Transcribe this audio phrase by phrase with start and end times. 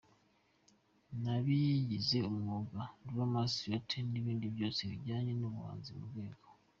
[1.23, 6.47] b'abigize umwuga, dramas, theatres n'ibindi byose bijyanye nubuhanzi mu rwego.